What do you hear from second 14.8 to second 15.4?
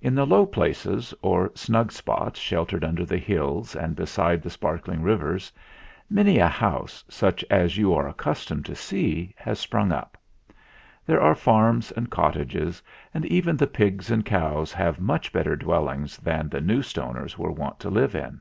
much